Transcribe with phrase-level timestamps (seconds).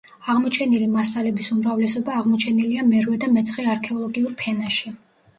[0.33, 4.95] აღმოჩენილი მასალების უმრავლესობა აღმოჩენილია მერვე და მეცხრე არქეოლოგიურ ფენაში.